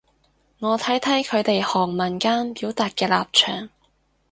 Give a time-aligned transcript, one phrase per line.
[0.57, 3.69] 我睇睇佢哋行文間表達嘅立場